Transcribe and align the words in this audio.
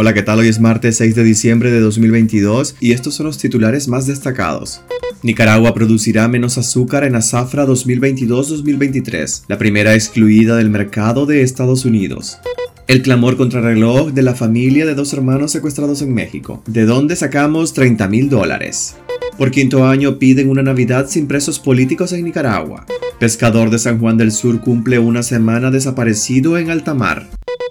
Hola, 0.00 0.14
¿qué 0.14 0.22
tal? 0.22 0.38
Hoy 0.38 0.46
es 0.46 0.60
martes 0.60 0.96
6 0.98 1.16
de 1.16 1.24
diciembre 1.24 1.72
de 1.72 1.80
2022 1.80 2.76
y 2.78 2.92
estos 2.92 3.16
son 3.16 3.26
los 3.26 3.36
titulares 3.36 3.88
más 3.88 4.06
destacados. 4.06 4.80
Nicaragua 5.24 5.74
producirá 5.74 6.28
menos 6.28 6.56
azúcar 6.56 7.02
en 7.02 7.16
azafra 7.16 7.66
2022-2023, 7.66 9.46
la 9.48 9.58
primera 9.58 9.94
excluida 9.94 10.54
del 10.56 10.70
mercado 10.70 11.26
de 11.26 11.42
Estados 11.42 11.84
Unidos. 11.84 12.38
El 12.86 13.02
clamor 13.02 13.36
contra 13.36 13.60
reloj 13.60 14.12
de 14.12 14.22
la 14.22 14.36
familia 14.36 14.86
de 14.86 14.94
dos 14.94 15.12
hermanos 15.14 15.50
secuestrados 15.50 16.00
en 16.00 16.14
México, 16.14 16.62
de 16.68 16.84
dónde 16.84 17.16
sacamos 17.16 17.72
30 17.72 18.06
mil 18.06 18.28
dólares. 18.28 18.94
Por 19.36 19.50
quinto 19.50 19.84
año 19.84 20.20
piden 20.20 20.48
una 20.48 20.62
Navidad 20.62 21.08
sin 21.08 21.26
presos 21.26 21.58
políticos 21.58 22.12
en 22.12 22.24
Nicaragua. 22.24 22.86
Pescador 23.18 23.68
de 23.70 23.80
San 23.80 23.98
Juan 23.98 24.16
del 24.16 24.30
Sur 24.30 24.60
cumple 24.60 25.00
una 25.00 25.24
semana 25.24 25.72
desaparecido 25.72 26.56
en 26.56 26.70
alta 26.70 26.94
mar. 26.94 27.28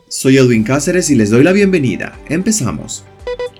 Soy 0.09 0.37
Edwin 0.37 0.63
Cáceres 0.63 1.09
y 1.09 1.15
les 1.15 1.31
doy 1.31 1.43
la 1.43 1.51
bienvenida. 1.51 2.17
Empezamos. 2.29 3.03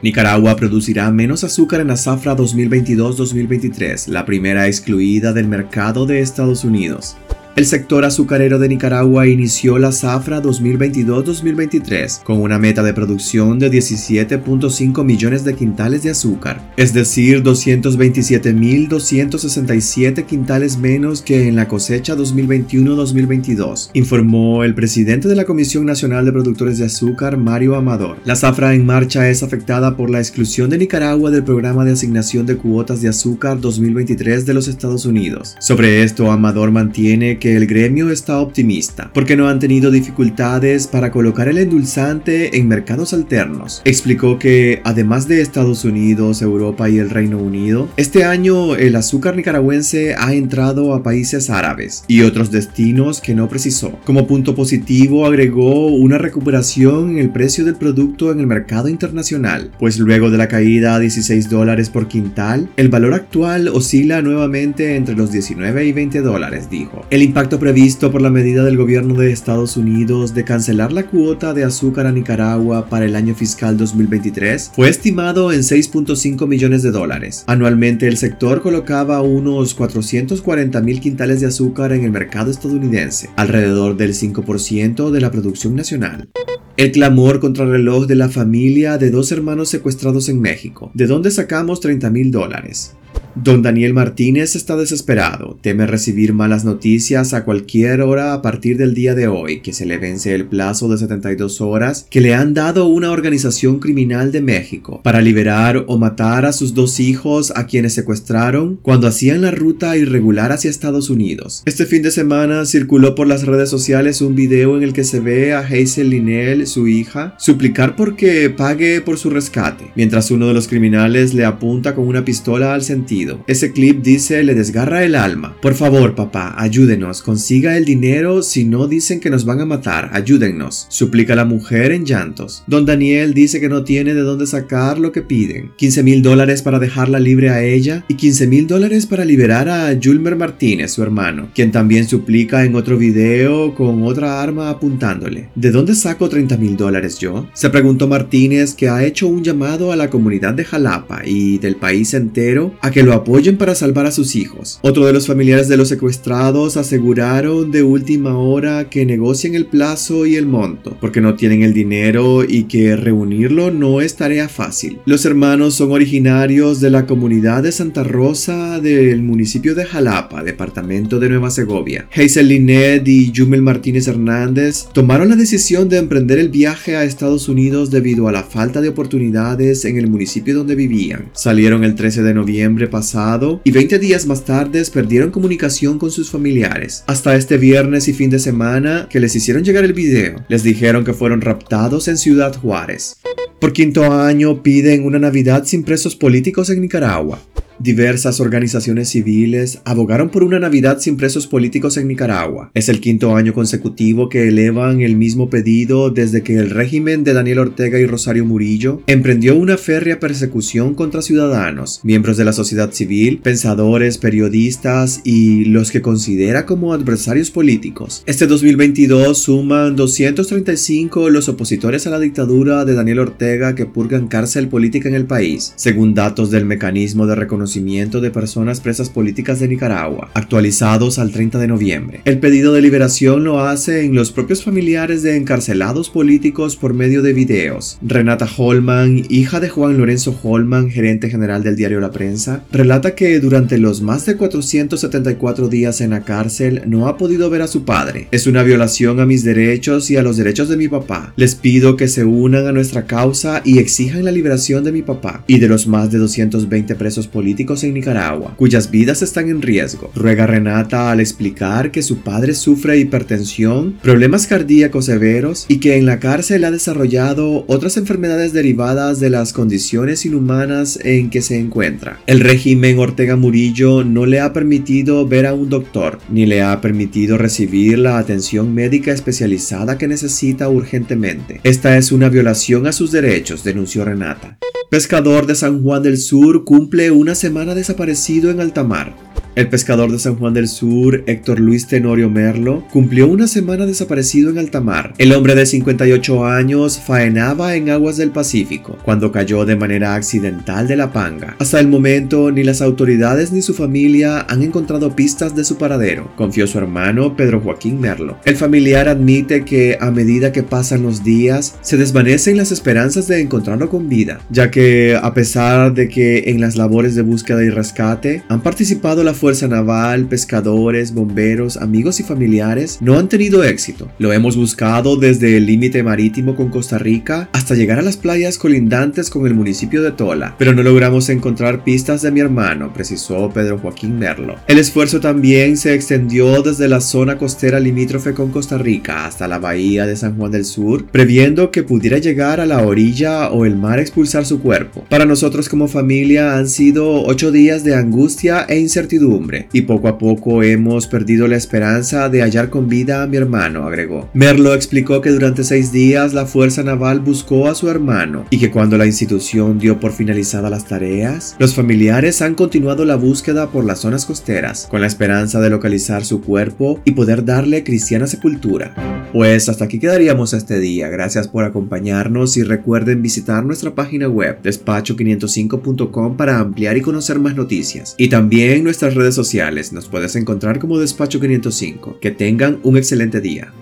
Nicaragua 0.02 0.56
producirá 0.56 1.12
menos 1.12 1.44
azúcar 1.44 1.82
en 1.82 1.88
la 1.88 1.98
zafra 1.98 2.38
2022-2023, 2.38 4.08
la 4.08 4.26
primera 4.26 4.66
excluida 4.68 5.34
del 5.34 5.50
mercado 5.50 6.06
de 6.06 6.22
Estados 6.22 6.64
Unidos. 6.64 7.18
El 7.58 7.66
sector 7.66 8.06
azucarero 8.06 8.58
de 8.60 8.70
Nicaragua 8.70 9.26
inició 9.26 9.80
la 9.80 9.92
zafra 9.92 10.44
2022-2023 10.44 12.22
con 12.22 12.40
una 12.40 12.60
meta 12.60 12.84
de 12.84 12.94
producción 12.94 13.58
de 13.58 13.72
17.5 13.72 15.04
millones 15.04 15.44
de 15.44 15.56
quintales 15.56 16.04
de 16.04 16.12
azúcar, 16.12 16.72
es 16.78 16.94
decir, 16.94 17.42
227.267 17.42 20.26
quintales 20.28 20.78
menos 20.78 21.24
que 21.24 21.48
en 21.48 21.56
la 21.56 21.68
cosecha 21.68 22.16
2021-2022, 22.16 23.90
informó 23.94 24.64
el 24.64 24.76
presidente 24.76 25.28
de 25.28 25.36
la 25.36 25.46
Comisión 25.46 25.88
Nacional 25.88 26.26
de 26.26 26.34
Productores 26.34 26.78
de 26.78 26.86
Azúcar, 26.86 27.38
Mario 27.38 27.76
Amador. 27.76 28.18
La 28.24 28.36
zafra 28.36 28.76
en 28.76 28.86
marcha 28.86 29.32
es 29.32 29.42
afectada 29.42 29.98
por 29.98 30.12
la 30.12 30.20
exclusión 30.20 30.70
de 30.70 30.78
Nicaragua 30.78 31.32
del 31.32 31.44
programa 31.44 31.86
de 31.86 31.94
asignación 31.94 32.46
de 32.46 32.58
cuotas 32.58 33.02
de 33.02 33.10
azúcar 33.10 33.60
2023 33.60 34.46
de 34.46 34.54
los 34.54 34.68
Estados 34.68 35.08
Unidos. 35.08 35.56
Sobre 35.60 36.04
esto, 36.04 36.32
Amador 36.32 36.70
mantiene 36.70 37.40
que 37.40 37.47
el 37.56 37.68
gremio 37.68 38.12
está 38.12 38.40
optimista, 38.40 39.12
porque 39.14 39.36
no 39.36 39.48
han 39.48 39.60
tenido 39.60 39.92
dificultades 39.92 40.88
para 40.88 41.12
colocar 41.12 41.48
el 41.48 41.58
endulzante 41.58 42.58
en 42.58 42.68
mercados 42.68 43.14
alternos. 43.14 43.82
Explicó 43.86 44.40
que, 44.40 44.82
además 44.84 45.28
de 45.28 45.42
Estados 45.42 45.86
Unidos, 45.86 46.42
Europa 46.42 46.90
y 46.90 46.98
el 46.98 47.10
Reino 47.10 47.38
Unido, 47.38 47.88
este 47.98 48.24
año 48.24 48.76
el 48.76 48.96
azúcar 48.96 49.36
nicaragüense 49.36 50.16
ha 50.18 50.34
entrado 50.34 50.94
a 50.94 51.04
países 51.04 51.50
árabes 51.50 52.04
y 52.08 52.22
otros 52.22 52.52
destinos 52.52 53.22
que 53.22 53.36
no 53.36 53.48
precisó. 53.48 53.98
Como 54.04 54.28
punto 54.28 54.56
positivo 54.56 55.26
agregó 55.26 55.88
una 55.88 56.18
recuperación 56.18 57.12
en 57.12 57.18
el 57.20 57.30
precio 57.30 57.66
del 57.66 57.76
producto 57.76 58.32
en 58.32 58.40
el 58.40 58.48
mercado 58.48 58.90
internacional, 58.90 59.72
pues 59.80 60.00
luego 60.00 60.30
de 60.30 60.38
la 60.38 60.48
caída 60.48 60.96
a 60.96 61.00
16 61.00 61.50
dólares 61.50 61.90
por 61.90 62.08
quintal, 62.08 62.70
el 62.78 62.90
valor 62.90 63.14
actual 63.14 63.68
oscila 63.68 64.22
nuevamente 64.22 64.96
entre 64.96 65.16
los 65.16 65.32
19 65.32 65.86
y 65.86 65.92
20 65.92 66.22
dólares, 66.22 66.70
dijo. 66.70 67.06
El 67.10 67.22
impacto 67.38 67.60
previsto 67.60 68.12
por 68.12 68.20
la 68.20 68.32
medida 68.32 68.64
del 68.64 68.78
gobierno 68.78 69.14
de 69.14 69.32
Estados 69.32 69.78
Unidos 69.78 70.34
de 70.34 70.44
cancelar 70.44 70.92
la 70.92 71.06
cuota 71.06 71.54
de 71.54 71.66
azúcar 71.66 72.08
a 72.08 72.12
Nicaragua 72.12 72.90
para 72.90 73.06
el 73.06 73.16
año 73.16 73.36
fiscal 73.36 73.78
2023 73.78 74.72
fue 74.74 74.90
estimado 74.90 75.52
en 75.52 75.60
6.5 75.60 76.48
millones 76.48 76.82
de 76.82 76.90
dólares. 76.90 77.44
Anualmente 77.46 78.08
el 78.08 78.18
sector 78.18 78.64
colocaba 78.64 79.22
unos 79.22 79.76
440 79.76 80.82
mil 80.82 81.00
quintales 81.00 81.40
de 81.40 81.46
azúcar 81.46 81.92
en 81.92 82.06
el 82.06 82.12
mercado 82.12 82.50
estadounidense, 82.50 83.30
alrededor 83.36 83.98
del 83.98 84.16
5% 84.16 85.12
de 85.12 85.22
la 85.22 85.30
producción 85.30 85.76
nacional. 85.76 86.30
El 86.76 86.92
clamor 86.92 87.40
contra 87.40 87.66
el 87.66 87.72
reloj 87.72 88.08
de 88.08 88.16
la 88.16 88.30
familia 88.30 88.98
de 88.98 89.12
dos 89.12 89.32
hermanos 89.32 89.70
secuestrados 89.70 90.28
en 90.28 90.42
México, 90.42 90.90
de 90.96 91.06
donde 91.06 91.30
sacamos 91.30 91.82
30 91.82 92.10
mil 92.10 92.32
dólares. 92.32 92.96
Don 93.44 93.62
Daniel 93.62 93.94
Martínez 93.94 94.56
está 94.56 94.76
desesperado, 94.76 95.60
teme 95.62 95.86
recibir 95.86 96.34
malas 96.34 96.66
noticias 96.66 97.36
a 97.36 97.46
cualquier 97.46 98.02
hora 98.02 98.34
a 98.34 98.42
partir 98.42 98.78
del 98.78 98.96
día 98.96 99.14
de 99.14 99.28
hoy, 99.28 99.62
que 99.62 99.74
se 99.74 99.86
le 99.86 100.00
vence 100.00 100.34
el 100.34 100.48
plazo 100.48 100.90
de 100.90 100.98
72 100.98 101.62
horas 101.62 102.08
que 102.10 102.20
le 102.20 102.34
han 102.34 102.56
dado 102.56 102.88
una 102.88 103.12
organización 103.12 103.78
criminal 103.78 104.32
de 104.32 104.42
México 104.42 105.02
para 105.04 105.22
liberar 105.22 105.86
o 105.88 106.00
matar 106.00 106.46
a 106.46 106.52
sus 106.52 106.74
dos 106.74 107.00
hijos 107.00 107.54
a 107.56 107.68
quienes 107.68 107.94
secuestraron 107.94 108.80
cuando 108.82 109.08
hacían 109.08 109.42
la 109.42 109.52
ruta 109.52 109.96
irregular 109.98 110.52
hacia 110.52 110.72
Estados 110.72 111.12
Unidos. 111.12 111.62
Este 111.66 111.86
fin 111.86 112.02
de 112.02 112.12
semana 112.12 112.66
circuló 112.66 113.14
por 113.14 113.28
las 113.28 113.46
redes 113.46 113.70
sociales 113.70 114.22
un 114.22 114.36
video 114.36 114.78
en 114.78 114.84
el 114.84 114.94
que 114.94 115.04
se 115.04 115.20
ve 115.20 115.54
a 115.54 115.60
Hazel 115.60 116.10
Linnell, 116.10 116.66
su 116.66 116.88
hija, 116.88 117.36
suplicar 117.38 117.96
porque 117.96 118.50
pague 118.50 119.00
por 119.02 119.20
su 119.20 119.30
rescate, 119.30 119.92
mientras 119.96 120.32
uno 120.32 120.48
de 120.48 120.56
los 120.56 120.68
criminales 120.68 121.36
le 121.36 121.46
apunta 121.46 121.94
con 121.94 122.08
una 122.08 122.26
pistola 122.26 122.74
al 122.74 122.82
sentido 122.82 123.27
ese 123.48 123.72
clip 123.72 124.02
dice 124.02 124.44
le 124.44 124.56
desgarra 124.56 125.04
el 125.04 125.16
alma. 125.16 125.56
Por 125.62 125.74
favor, 125.74 126.16
papá, 126.16 126.56
ayúdenos, 126.58 127.22
consiga 127.22 127.78
el 127.78 127.86
dinero 127.86 128.42
si 128.42 128.66
no 128.66 128.88
dicen 128.88 129.20
que 129.20 129.30
nos 129.30 129.46
van 129.46 129.62
a 129.62 129.66
matar, 129.66 130.10
ayúdennos, 130.14 130.88
suplica 130.90 131.36
la 131.36 131.46
mujer 131.46 131.92
en 131.92 132.06
llantos. 132.06 132.64
Don 132.68 132.86
Daniel 132.86 133.34
dice 133.34 133.60
que 133.60 133.70
no 133.70 133.84
tiene 133.84 134.14
de 134.14 134.22
dónde 134.22 134.48
sacar 134.48 135.00
lo 135.00 135.12
que 135.12 135.22
piden. 135.22 135.72
15 135.78 136.04
mil 136.04 136.22
dólares 136.22 136.62
para 136.62 136.80
dejarla 136.80 137.20
libre 137.20 137.50
a 137.50 137.64
ella 137.64 138.06
y 138.08 138.16
15 138.16 138.48
mil 138.48 138.68
dólares 138.68 139.06
para 139.06 139.26
liberar 139.26 139.70
a 139.70 139.98
Julmer 140.02 140.36
Martínez, 140.36 140.92
su 140.92 141.04
hermano, 141.04 141.50
quien 141.54 141.72
también 141.72 142.08
suplica 142.08 142.64
en 142.64 142.76
otro 142.76 142.98
video 142.98 143.74
con 143.76 144.04
otra 144.04 144.42
arma 144.42 144.70
apuntándole. 144.70 145.50
¿De 145.56 145.72
dónde 145.72 145.96
saco 145.96 146.30
30 146.30 146.58
mil 146.58 146.78
dólares 146.78 147.20
yo? 147.20 147.48
Se 147.54 147.70
preguntó 147.70 148.08
Martínez 148.08 148.74
que 148.74 148.90
ha 148.90 149.04
hecho 149.04 149.28
un 149.28 149.44
llamado 149.44 149.92
a 149.92 149.96
la 149.96 150.10
comunidad 150.10 150.54
de 150.54 150.66
Jalapa 150.66 151.22
y 151.26 151.58
del 151.58 151.76
país 151.76 152.14
entero 152.14 152.74
a 152.82 152.92
que 152.92 153.04
lo 153.04 153.14
apoyen 153.18 153.58
para 153.58 153.76
salvar 153.76 154.06
a 154.06 154.12
sus 154.12 154.36
hijos. 154.36 154.80
Otro 154.82 155.06
de 155.06 155.14
los 155.14 155.28
familiares 155.28 155.68
de 155.68 155.78
los 155.78 155.90
secuestrados 155.90 156.78
aseguraron 156.78 157.72
de 157.72 157.84
última 157.84 158.38
hora 158.38 158.90
que 158.90 159.06
negocien 159.06 159.56
el 159.56 159.66
plazo 159.66 160.26
y 160.26 160.36
el 160.36 160.46
monto, 160.46 160.98
porque 161.00 161.22
no 161.22 161.36
tienen 161.36 161.64
el 161.64 161.74
dinero 161.74 162.44
y 162.48 162.64
que 162.64 162.96
reunirlo 162.96 163.72
no 163.72 164.02
es 164.02 164.16
tarea 164.16 164.50
fácil. 164.50 165.00
Los 165.06 165.26
hermanos 165.26 165.76
son 165.76 165.92
originarios 165.92 166.80
de 166.80 166.90
la 166.90 167.06
comunidad 167.06 167.64
de 167.64 167.72
Santa 167.72 168.04
Rosa 168.04 168.80
del 168.80 169.22
municipio 169.22 169.76
de 169.76 169.86
Jalapa, 169.86 170.44
departamento 170.44 171.20
de 171.20 171.30
Nueva 171.30 171.50
Segovia. 171.50 172.08
Hazel 172.16 172.48
Linet 172.48 173.08
y 173.08 173.34
Jumel 173.36 173.62
Martínez 173.62 174.08
Hernández 174.08 174.88
tomaron 174.94 175.30
la 175.30 175.36
decisión 175.36 175.90
de 175.90 175.98
emprender 175.98 176.40
el 176.40 176.50
viaje 176.50 176.96
a 176.96 177.04
Estados 177.04 177.50
Unidos 177.50 177.92
debido 177.92 178.28
a 178.28 178.32
la 178.32 178.44
falta 178.44 178.82
de 178.82 178.90
oportunidades 178.90 179.86
en 179.86 179.98
el 179.98 180.08
municipio 180.08 180.56
donde 180.56 180.76
vivían. 180.76 181.30
Salieron 181.34 181.84
el 181.84 181.96
13 181.96 182.24
de 182.24 182.34
noviembre 182.34 182.88
pasado 182.98 183.62
y 183.64 183.70
20 183.70 184.00
días 184.00 184.26
más 184.26 184.44
tarde 184.44 184.84
perdieron 184.92 185.30
comunicación 185.30 186.00
con 186.00 186.10
sus 186.10 186.32
familiares. 186.32 187.04
Hasta 187.06 187.36
este 187.36 187.58
viernes 187.58 188.08
y 188.08 188.14
fin 188.14 188.32
de 188.32 188.40
semana 188.40 189.08
que 189.08 189.20
les 189.20 189.36
hicieron 189.36 189.64
llegar 189.64 189.84
el 189.84 189.94
video, 189.94 190.44
les 190.50 190.64
dijeron 190.64 191.06
que 191.06 191.14
fueron 191.14 191.42
raptados 191.42 192.08
en 192.08 192.18
Ciudad 192.18 192.56
Juárez. 192.56 193.18
Por 193.60 193.72
quinto 193.72 194.12
año 194.12 194.64
piden 194.64 195.06
una 195.06 195.20
Navidad 195.20 195.66
sin 195.66 195.84
presos 195.84 196.16
políticos 196.16 196.72
en 196.72 196.82
Nicaragua. 196.82 197.40
Diversas 197.80 198.40
organizaciones 198.40 199.10
civiles 199.10 199.82
abogaron 199.86 200.30
por 200.30 200.44
una 200.44 200.58
Navidad 200.58 200.98
sin 201.00 201.16
presos 201.16 201.46
políticos 201.46 201.96
en 201.98 202.08
Nicaragua. 202.08 202.72
Es 202.74 202.90
el 202.90 203.00
quinto 203.00 203.36
año 203.36 203.54
consecutivo 203.54 204.30
que 204.30 204.48
elevan 204.48 205.02
el 205.02 205.16
mismo 205.16 205.52
pedido 205.52 206.10
desde 206.10 206.42
que 206.42 206.56
el 206.56 206.72
régimen 206.72 207.24
de 207.24 207.34
Daniel 207.34 207.60
Ortega 207.60 208.00
y 208.00 208.08
Rosario 208.08 208.46
Murillo 208.46 209.04
emprendió 209.06 209.56
una 209.56 209.78
férrea 209.78 210.20
persecución 210.20 210.96
contra 210.96 211.22
ciudadanos, 211.22 212.00
miembros 212.02 212.36
de 212.38 212.46
la 212.46 212.54
sociedad 212.54 212.92
civil, 212.94 213.42
pensadores, 213.44 214.18
periodistas 214.18 215.22
y 215.24 215.66
los 215.66 215.92
que 215.92 216.02
considera 216.02 216.66
como 216.66 216.94
adversarios 216.94 217.52
políticos. 217.52 218.24
Este 218.26 218.48
2022 218.48 219.38
suman 219.38 219.96
235 219.96 221.30
los 221.30 221.48
opositores 221.48 222.08
a 222.08 222.10
la 222.10 222.20
dictadura 222.20 222.86
de 222.86 222.96
Daniel 222.96 223.20
Ortega 223.20 223.76
que 223.76 223.86
purgan 223.86 224.28
cárcel 224.28 224.68
política 224.68 225.10
en 225.10 225.16
el 225.16 225.26
país, 225.26 225.74
según 225.76 226.16
datos 226.16 226.50
del 226.50 226.66
mecanismo 226.66 227.28
de 227.28 227.36
reconocimiento 227.36 227.67
de 227.68 228.32
personas 228.32 228.80
presas 228.80 229.10
políticas 229.10 229.60
de 229.60 229.68
Nicaragua, 229.68 230.30
actualizados 230.34 231.20
al 231.20 231.32
30 231.32 231.60
de 231.60 231.68
noviembre. 231.68 232.22
El 232.24 232.40
pedido 232.40 232.74
de 232.74 232.82
liberación 232.82 233.44
lo 233.44 233.60
hacen 233.60 234.16
los 234.16 234.32
propios 234.32 234.64
familiares 234.64 235.22
de 235.22 235.36
encarcelados 235.36 236.10
políticos 236.10 236.78
por 236.78 236.94
medio 236.94 237.22
de 237.22 237.34
videos. 237.34 238.00
Renata 238.02 238.48
Holman, 238.58 239.26
hija 239.30 239.60
de 239.60 239.70
Juan 239.70 239.98
Lorenzo 239.98 240.38
Holman, 240.42 240.90
gerente 240.90 241.30
general 241.30 241.62
del 241.62 241.76
diario 241.76 242.00
La 242.00 242.12
Prensa, 242.12 242.64
relata 242.72 243.16
que 243.16 243.40
durante 243.40 243.78
los 243.78 244.02
más 244.02 244.26
de 244.26 244.38
474 244.38 245.68
días 245.68 246.00
en 246.00 246.12
la 246.12 246.22
cárcel 246.24 246.84
no 246.88 247.08
ha 247.08 247.18
podido 247.18 247.50
ver 247.50 247.62
a 247.62 247.68
su 247.68 247.84
padre. 247.84 248.28
Es 248.32 248.48
una 248.48 248.64
violación 248.64 249.20
a 249.20 249.26
mis 249.26 249.44
derechos 249.44 250.10
y 250.10 250.16
a 250.16 250.24
los 250.24 250.38
derechos 250.38 250.70
de 250.70 250.78
mi 250.78 250.88
papá. 250.88 251.34
Les 251.36 251.54
pido 251.56 251.98
que 251.98 252.08
se 252.08 252.24
unan 252.24 252.66
a 252.66 252.72
nuestra 252.72 253.06
causa 253.06 253.62
y 253.66 253.80
exijan 253.80 254.24
la 254.24 254.32
liberación 254.32 254.84
de 254.84 254.92
mi 254.92 255.02
papá 255.02 255.44
y 255.48 255.60
de 255.60 255.68
los 255.68 255.86
más 255.86 256.12
de 256.12 256.18
220 256.18 256.96
presos 256.96 257.28
políticos 257.28 257.57
en 257.58 257.94
Nicaragua, 257.94 258.54
cuyas 258.56 258.92
vidas 258.92 259.24
están 259.24 259.50
en 259.50 259.64
riesgo, 259.64 260.12
ruega 260.14 260.46
Renata 260.46 261.12
al 261.12 261.20
explicar 261.20 261.92
que 261.92 262.04
su 262.04 262.20
padre 262.20 262.54
sufre 262.54 263.00
hipertensión, 263.00 263.94
problemas 264.04 264.46
cardíacos 264.46 265.06
severos 265.06 265.66
y 265.68 265.80
que 265.80 265.98
en 265.98 266.06
la 266.06 266.20
cárcel 266.20 266.64
ha 266.66 266.72
desarrollado 266.72 267.66
otras 267.68 267.98
enfermedades 267.98 268.54
derivadas 268.54 269.20
de 269.20 269.32
las 269.32 269.54
condiciones 269.54 270.26
inhumanas 270.26 271.00
en 271.04 271.32
que 271.32 271.42
se 271.42 271.58
encuentra. 271.58 272.20
El 272.28 272.42
régimen 272.42 273.00
Ortega 273.00 273.36
Murillo 273.36 274.04
no 274.04 274.28
le 274.28 274.40
ha 274.40 274.54
permitido 274.54 275.28
ver 275.28 275.48
a 275.48 275.54
un 275.54 275.70
doctor, 275.70 276.20
ni 276.30 276.46
le 276.46 276.62
ha 276.62 276.80
permitido 276.80 277.38
recibir 277.38 277.98
la 277.98 278.20
atención 278.20 278.74
médica 278.74 279.12
especializada 279.12 279.98
que 279.98 280.08
necesita 280.08 280.70
urgentemente. 280.70 281.60
Esta 281.64 281.98
es 281.98 282.12
una 282.12 282.30
violación 282.30 282.86
a 282.86 282.92
sus 282.92 283.12
derechos, 283.12 283.64
denunció 283.64 284.06
Renata. 284.06 284.58
Pescador 284.90 285.48
de 285.48 285.56
San 285.56 285.84
Juan 285.84 286.02
del 286.02 286.18
Sur 286.18 286.64
cumple 286.64 287.12
una 287.12 287.36
semana 287.36 287.76
desaparecido 287.76 288.52
en 288.52 288.62
alta 288.62 288.86
mar. 288.86 289.27
El 289.58 289.70
pescador 289.70 290.12
de 290.12 290.20
San 290.20 290.36
Juan 290.36 290.54
del 290.54 290.68
Sur, 290.68 291.24
Héctor 291.26 291.60
Luis 291.60 291.88
Tenorio 291.88 292.30
Merlo, 292.30 292.84
cumplió 292.92 293.28
una 293.28 293.48
semana 293.48 293.88
desaparecido 293.88 294.52
en 294.52 294.60
alta 294.60 294.82
mar. 294.82 295.16
El 295.18 295.34
hombre 295.34 295.56
de 295.56 295.66
58 295.66 296.46
años 296.46 297.00
faenaba 297.04 297.74
en 297.76 297.90
aguas 297.90 298.18
del 298.18 298.30
Pacífico 298.30 299.00
cuando 299.04 299.32
cayó 299.32 299.66
de 299.66 299.76
manera 299.76 300.14
accidental 300.14 300.88
de 300.88 300.96
la 300.96 301.12
panga. 301.12 301.56
Hasta 301.58 301.80
el 301.80 301.88
momento, 301.88 302.52
ni 302.52 302.64
las 302.64 302.84
autoridades 302.84 303.52
ni 303.52 303.64
su 303.64 303.74
familia 303.74 304.46
han 304.48 304.62
encontrado 304.62 305.16
pistas 305.16 305.56
de 305.56 305.64
su 305.64 305.80
paradero, 305.80 306.32
confió 306.36 306.68
su 306.68 306.78
hermano 306.78 307.36
Pedro 307.36 307.60
Joaquín 307.60 308.00
Merlo. 308.00 308.38
El 308.46 308.58
familiar 308.58 309.10
admite 309.10 309.66
que 309.66 309.98
a 310.00 310.12
medida 310.12 310.52
que 310.52 310.62
pasan 310.62 311.02
los 311.02 311.24
días, 311.24 311.80
se 311.82 311.98
desvanecen 311.98 312.58
las 312.58 312.72
esperanzas 312.72 313.28
de 313.28 313.42
encontrarlo 313.42 313.90
con 313.90 314.08
vida, 314.08 314.40
ya 314.52 314.70
que 314.70 315.18
a 315.20 315.34
pesar 315.34 315.96
de 315.96 316.10
que 316.10 316.52
en 316.52 316.62
las 316.62 316.76
labores 316.76 317.16
de 317.16 317.24
búsqueda 317.24 317.64
y 317.64 317.70
rescate 317.70 318.44
han 318.50 318.62
participado 318.62 319.24
la 319.24 319.34
Fuerza 319.34 319.47
Naval, 319.48 320.26
pescadores, 320.28 321.14
bomberos, 321.14 321.78
amigos 321.78 322.20
y 322.20 322.24
familiares 322.24 322.98
no 323.00 323.18
han 323.18 323.30
tenido 323.30 323.64
éxito. 323.64 324.12
Lo 324.20 324.34
hemos 324.34 324.58
buscado 324.58 325.16
desde 325.16 325.56
el 325.56 325.66
límite 325.66 326.04
marítimo 326.04 326.54
con 326.54 326.68
Costa 326.68 326.98
Rica 326.98 327.50
hasta 327.54 327.74
llegar 327.74 327.98
a 327.98 328.02
las 328.02 328.18
playas 328.18 328.58
colindantes 328.58 329.30
con 329.30 329.48
el 329.48 329.54
municipio 329.54 330.04
de 330.04 330.12
Tola, 330.12 330.56
pero 330.60 330.74
no 330.74 330.84
logramos 330.84 331.30
encontrar 331.30 331.86
pistas 331.86 332.22
de 332.24 332.32
mi 332.32 332.42
hermano, 332.42 332.92
precisó 332.94 333.50
Pedro 333.50 333.78
Joaquín 333.78 334.20
Merlo. 334.20 334.58
El 334.68 334.80
esfuerzo 334.80 335.22
también 335.22 335.78
se 335.78 335.94
extendió 335.94 336.62
desde 336.62 336.90
la 336.90 337.00
zona 337.00 337.38
costera 337.38 337.80
limítrofe 337.80 338.34
con 338.34 338.52
Costa 338.52 338.78
Rica 338.78 339.26
hasta 339.26 339.48
la 339.48 339.60
bahía 339.60 340.06
de 340.06 340.18
San 340.18 340.36
Juan 340.36 340.52
del 340.52 340.66
Sur, 340.66 341.06
previendo 341.06 341.72
que 341.72 341.84
pudiera 341.84 342.18
llegar 342.18 342.60
a 342.60 342.66
la 342.66 342.86
orilla 342.86 343.50
o 343.50 343.64
el 343.64 343.78
mar 343.78 344.00
expulsar 344.00 344.46
su 344.46 344.60
cuerpo. 344.60 345.06
Para 345.10 345.26
nosotros 345.26 345.70
como 345.70 345.88
familia 345.88 346.58
han 346.58 346.68
sido 346.68 347.24
ocho 347.24 347.54
días 347.54 347.86
de 347.86 347.96
angustia 347.96 348.66
e 348.68 348.78
incertidumbre 348.78 349.37
y 349.74 349.82
poco 349.84 350.08
a 350.08 350.18
poco 350.18 350.64
hemos 350.64 351.08
perdido 351.08 351.48
la 351.48 351.56
esperanza 351.56 352.30
de 352.30 352.42
hallar 352.42 352.70
con 352.70 352.88
vida 352.88 353.24
a 353.24 353.28
mi 353.28 353.38
hermano, 353.38 353.86
agregó. 353.86 354.30
Merlo 354.34 354.74
explicó 354.74 355.22
que 355.22 355.30
durante 355.30 355.64
seis 355.64 355.92
días 355.92 356.34
la 356.34 356.46
Fuerza 356.46 356.84
Naval 356.84 357.20
buscó 357.20 357.68
a 357.68 357.76
su 357.76 357.90
hermano 357.90 358.46
y 358.50 358.58
que 358.58 358.72
cuando 358.72 358.98
la 358.98 359.06
institución 359.06 359.80
dio 359.80 360.00
por 360.00 360.12
finalizadas 360.12 360.72
las 360.72 360.86
tareas, 360.86 361.56
los 361.60 361.76
familiares 361.76 362.42
han 362.42 362.56
continuado 362.56 363.06
la 363.06 363.16
búsqueda 363.16 363.70
por 363.70 363.86
las 363.86 364.00
zonas 364.00 364.26
costeras 364.26 364.88
con 364.90 365.02
la 365.02 365.08
esperanza 365.08 365.60
de 365.60 365.70
localizar 365.70 366.26
su 366.26 366.42
cuerpo 366.42 367.02
y 367.06 367.12
poder 367.12 367.46
darle 367.46 367.84
cristiana 367.84 368.28
sepultura. 368.28 368.94
Pues 369.34 369.68
hasta 369.70 369.86
aquí 369.86 370.00
quedaríamos 370.00 370.54
este 370.54 370.80
día. 370.80 371.10
Gracias 371.10 371.48
por 371.48 371.66
acompañarnos 371.66 372.58
y 372.58 372.64
recuerden 372.64 373.22
visitar 373.22 373.66
nuestra 373.66 373.94
página 373.94 374.28
web 374.28 374.62
despacho505.com 374.64 376.38
para 376.38 376.60
ampliar 376.60 376.98
y 376.98 377.02
conocer 377.02 377.40
más 377.40 377.56
noticias. 377.56 378.16
Y 378.18 378.30
también 378.30 378.84
nuestras 378.84 379.16
sociales 379.36 379.94
nos 379.94 380.08
puedes 380.08 380.36
encontrar 380.36 380.80
como 380.80 381.00
Despacho 381.00 381.40
505. 381.40 382.20
Que 382.20 382.32
tengan 382.32 382.80
un 382.84 382.98
excelente 382.98 383.42
día. 383.42 383.74